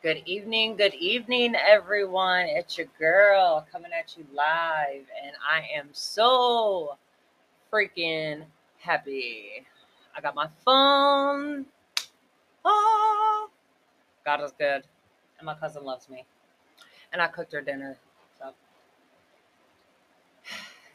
Good 0.00 0.22
evening, 0.26 0.76
good 0.76 0.94
evening, 0.94 1.56
everyone. 1.56 2.46
It's 2.46 2.78
your 2.78 2.86
girl 3.00 3.66
coming 3.72 3.90
at 3.92 4.16
you 4.16 4.24
live, 4.32 5.04
and 5.24 5.32
I 5.44 5.66
am 5.76 5.88
so 5.90 6.96
freaking 7.72 8.44
happy. 8.78 9.66
I 10.16 10.20
got 10.20 10.36
my 10.36 10.46
phone. 10.64 11.66
Oh, 12.64 13.50
God 14.24 14.40
is 14.44 14.52
good, 14.56 14.84
and 15.38 15.46
my 15.46 15.54
cousin 15.54 15.84
loves 15.84 16.08
me, 16.08 16.24
and 17.12 17.20
I 17.20 17.26
cooked 17.26 17.52
her 17.52 17.60
dinner. 17.60 17.96
So 18.38 18.52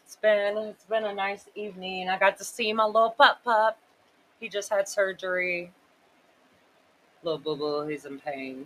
it's 0.06 0.16
been 0.16 0.58
it's 0.60 0.86
been 0.86 1.04
a 1.04 1.14
nice 1.14 1.50
evening. 1.56 2.08
I 2.08 2.18
got 2.18 2.38
to 2.38 2.46
see 2.46 2.72
my 2.72 2.86
little 2.86 3.12
pup 3.18 3.44
pup. 3.44 3.78
He 4.40 4.48
just 4.48 4.70
had 4.70 4.88
surgery. 4.88 5.74
Little 7.22 7.40
boo 7.40 7.58
boo, 7.58 7.86
he's 7.86 8.06
in 8.06 8.20
pain. 8.20 8.66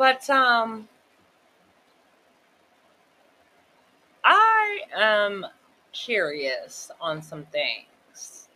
But 0.00 0.30
um 0.30 0.88
I 4.24 4.80
am 4.96 5.44
curious 5.92 6.90
on 7.02 7.20
some 7.20 7.44
things. 7.44 8.48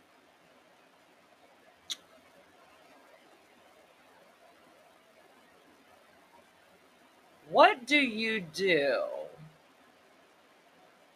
What 7.51 7.85
do 7.85 7.97
you 7.97 8.41
do? 8.41 9.03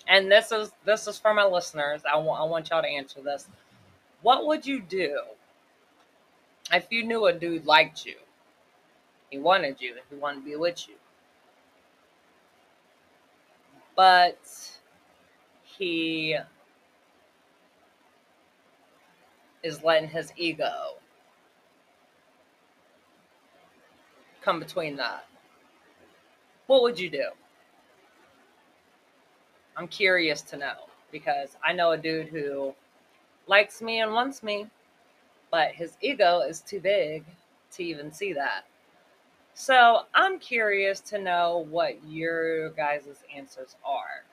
And 0.07 0.31
this 0.31 0.51
is 0.51 0.71
this 0.85 1.07
is 1.07 1.17
for 1.17 1.33
my 1.33 1.45
listeners. 1.45 2.03
I 2.05 2.17
want 2.19 2.39
I 2.39 2.43
want 2.43 2.69
y'all 2.69 2.83
to 2.83 2.87
answer 2.87 3.19
this. 3.23 3.47
What 4.21 4.45
would 4.45 4.63
you 4.67 4.79
do 4.79 5.21
if 6.71 6.85
you 6.91 7.03
knew 7.03 7.25
a 7.25 7.33
dude 7.33 7.65
liked 7.65 8.05
you? 8.05 8.28
He 9.29 9.37
wanted 9.37 9.79
you, 9.79 9.91
and 9.91 10.01
he 10.09 10.15
wanted 10.15 10.39
to 10.39 10.45
be 10.45 10.55
with 10.55 10.87
you. 10.87 10.95
But 13.95 14.39
he 15.63 16.37
is 19.61 19.83
letting 19.83 20.09
his 20.09 20.31
ego 20.37 20.95
come 24.41 24.59
between 24.59 24.95
that. 24.95 25.25
What 26.67 26.81
would 26.83 26.99
you 26.99 27.09
do? 27.09 27.29
I'm 29.75 29.87
curious 29.87 30.41
to 30.43 30.57
know 30.57 30.75
because 31.11 31.57
I 31.63 31.73
know 31.73 31.91
a 31.91 31.97
dude 31.97 32.27
who 32.27 32.73
likes 33.47 33.81
me 33.81 34.01
and 34.01 34.13
wants 34.13 34.43
me, 34.43 34.67
but 35.51 35.71
his 35.71 35.97
ego 36.01 36.41
is 36.41 36.61
too 36.61 36.79
big 36.79 37.25
to 37.71 37.83
even 37.83 38.11
see 38.11 38.33
that. 38.33 38.65
So 39.59 40.03
I'm 40.13 40.39
curious 40.39 41.01
to 41.01 41.19
know 41.19 41.65
what 41.69 41.97
your 42.07 42.69
guys' 42.69 43.25
answers 43.35 43.75
are. 43.83 44.23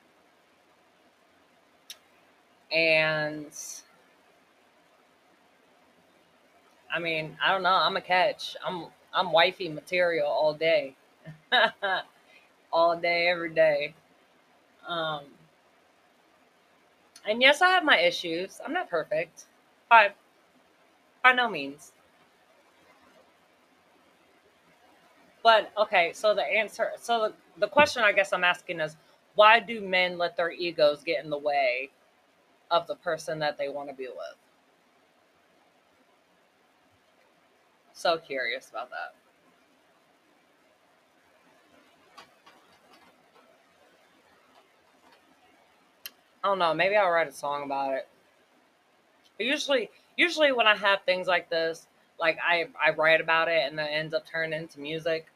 And 2.70 3.48
I 6.94 7.00
mean, 7.00 7.36
I 7.44 7.50
don't 7.50 7.64
know. 7.64 7.74
I'm 7.74 7.96
a 7.96 8.00
catch. 8.00 8.56
I'm 8.64 8.86
I'm 9.12 9.32
wifey 9.32 9.68
material 9.68 10.28
all 10.28 10.54
day. 10.54 10.94
all 12.72 12.96
day, 12.96 13.26
every 13.26 13.50
day. 13.50 13.94
Um 14.86 15.24
and 17.28 17.42
yes, 17.42 17.62
I 17.62 17.70
have 17.70 17.82
my 17.82 17.98
issues. 17.98 18.60
I'm 18.64 18.72
not 18.72 18.88
perfect. 18.88 19.46
By 19.90 20.12
by 21.24 21.32
no 21.32 21.50
means. 21.50 21.90
But 25.46 25.70
okay, 25.78 26.10
so 26.12 26.34
the 26.34 26.42
answer, 26.42 26.90
so 27.00 27.28
the, 27.28 27.60
the 27.60 27.68
question 27.68 28.02
I 28.02 28.10
guess 28.10 28.32
I'm 28.32 28.42
asking 28.42 28.80
is 28.80 28.96
why 29.36 29.60
do 29.60 29.80
men 29.80 30.18
let 30.18 30.36
their 30.36 30.50
egos 30.50 31.04
get 31.04 31.22
in 31.22 31.30
the 31.30 31.38
way 31.38 31.90
of 32.68 32.88
the 32.88 32.96
person 32.96 33.38
that 33.38 33.56
they 33.56 33.68
want 33.68 33.88
to 33.88 33.94
be 33.94 34.08
with? 34.08 34.36
So 37.92 38.18
curious 38.18 38.70
about 38.70 38.90
that. 38.90 39.14
I 46.42 46.48
don't 46.48 46.58
know. 46.58 46.74
Maybe 46.74 46.96
I'll 46.96 47.08
write 47.08 47.28
a 47.28 47.32
song 47.32 47.62
about 47.62 47.94
it. 47.94 48.08
But 49.38 49.46
usually, 49.46 49.90
usually 50.16 50.50
when 50.50 50.66
I 50.66 50.74
have 50.74 51.02
things 51.02 51.28
like 51.28 51.48
this, 51.48 51.86
like 52.18 52.36
I 52.44 52.66
I 52.84 52.90
write 52.90 53.20
about 53.20 53.46
it 53.46 53.62
and 53.64 53.78
it 53.78 53.88
ends 53.92 54.12
up 54.12 54.26
turning 54.26 54.60
into 54.60 54.80
music 54.80 55.26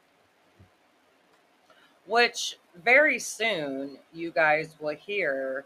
which 2.10 2.58
very 2.84 3.20
soon 3.20 3.96
you 4.12 4.32
guys 4.32 4.74
will 4.80 4.96
hear 4.96 5.64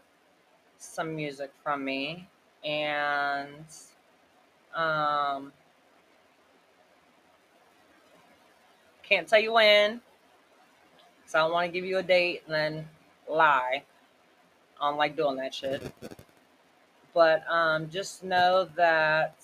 some 0.77 1.15
music 1.15 1.51
from 1.63 1.83
me 1.83 2.29
and 2.63 3.65
um 4.75 5.51
can't 9.01 9.27
tell 9.27 9.39
you 9.39 9.53
when 9.53 9.99
because 11.17 11.33
i 11.33 11.39
don't 11.39 11.51
want 11.51 11.65
to 11.65 11.71
give 11.71 11.83
you 11.83 11.97
a 11.97 12.03
date 12.03 12.43
and 12.45 12.53
then 12.53 12.87
lie. 13.27 13.81
I 14.79 14.89
don't 14.89 14.97
like 14.97 15.15
doing 15.15 15.37
that 15.37 15.53
shit. 15.53 15.81
But 17.13 17.49
um 17.49 17.89
just 17.89 18.25
know 18.25 18.67
that 18.75 19.41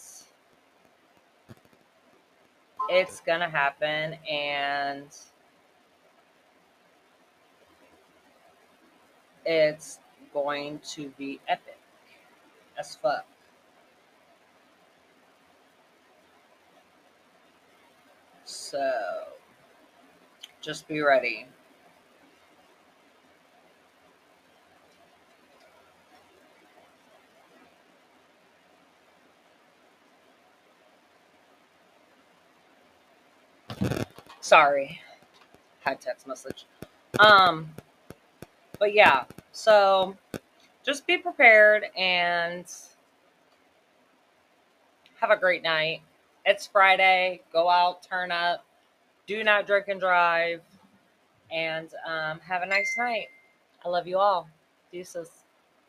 it's 2.89 3.21
gonna 3.21 3.49
happen 3.49 4.17
and 4.29 5.05
it's 9.45 9.99
going 10.33 10.79
to 10.79 11.09
be 11.17 11.39
epic 11.47 11.77
as 12.77 12.95
fuck. 12.95 13.25
So 18.45 18.91
just 20.61 20.87
be 20.87 21.01
ready. 21.01 21.47
Sorry. 34.41 34.99
Had 35.81 36.01
text 36.01 36.27
message. 36.27 36.65
Um 37.19 37.69
but 38.81 38.95
yeah, 38.95 39.25
so 39.51 40.17
just 40.83 41.05
be 41.05 41.15
prepared 41.15 41.85
and 41.95 42.65
have 45.19 45.29
a 45.29 45.37
great 45.37 45.61
night. 45.61 46.01
It's 46.47 46.65
Friday. 46.65 47.41
Go 47.53 47.69
out, 47.69 48.01
turn 48.01 48.31
up, 48.31 48.65
do 49.27 49.43
not 49.43 49.67
drink 49.67 49.87
and 49.87 49.99
drive, 49.99 50.61
and 51.51 51.89
um, 52.07 52.39
have 52.39 52.63
a 52.63 52.65
nice 52.65 52.97
night. 52.97 53.27
I 53.85 53.89
love 53.89 54.07
you 54.07 54.17
all. 54.17 54.49
Deuces. 54.91 55.40